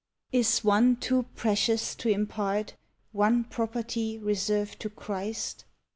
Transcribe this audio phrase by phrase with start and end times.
[0.31, 2.75] Is one too precious to impart,
[3.11, 5.65] One property reserved to Christ?